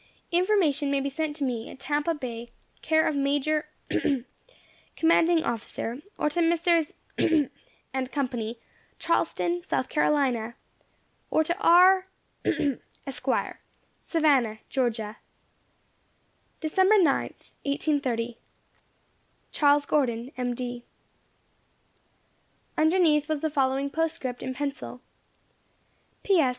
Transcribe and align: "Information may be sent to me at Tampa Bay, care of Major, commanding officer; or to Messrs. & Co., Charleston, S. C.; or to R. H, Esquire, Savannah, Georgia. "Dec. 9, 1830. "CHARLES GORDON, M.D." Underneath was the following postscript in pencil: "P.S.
"Information 0.31 0.89
may 0.89 0.99
be 0.99 1.09
sent 1.11 1.35
to 1.35 1.43
me 1.43 1.69
at 1.69 1.77
Tampa 1.79 2.15
Bay, 2.15 2.49
care 2.81 3.07
of 3.07 3.15
Major, 3.15 3.69
commanding 4.95 5.43
officer; 5.43 6.01
or 6.17 6.27
to 6.27 6.41
Messrs. 6.41 6.95
& 7.17 7.17
Co., 7.19 7.25
Charleston, 8.97 9.61
S. 9.71 9.87
C.; 9.87 10.53
or 11.29 11.43
to 11.43 11.55
R. 11.59 12.07
H, 12.43 12.79
Esquire, 13.05 13.59
Savannah, 14.01 14.57
Georgia. 14.69 15.17
"Dec. 16.61 16.75
9, 16.77 17.05
1830. 17.05 18.39
"CHARLES 19.51 19.85
GORDON, 19.85 20.31
M.D." 20.35 20.83
Underneath 22.75 23.29
was 23.29 23.41
the 23.41 23.51
following 23.51 23.91
postscript 23.91 24.41
in 24.41 24.55
pencil: 24.55 25.01
"P.S. 26.23 26.49